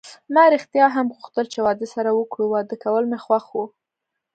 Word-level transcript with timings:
ما 0.33 0.43
ریښتیا 0.53 0.85
هم 0.95 1.07
غوښتل 1.17 1.45
چې 1.53 1.59
واده 1.65 1.87
سره 1.95 2.09
وکړو، 2.13 2.45
واده 2.53 2.75
کول 2.83 3.03
مې 3.11 3.19
خوښ 3.25 3.45
و. 3.55 3.61